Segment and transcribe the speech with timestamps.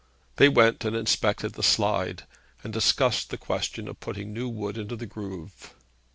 [0.37, 2.23] They went and inspected the slide,
[2.63, 5.75] and discussed the question of putting new wood into the groove.